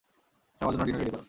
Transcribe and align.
সবার 0.61 0.71
জন্য 0.73 0.83
dinner 0.87 0.99
ready 0.99 1.11
করো। 1.11 1.19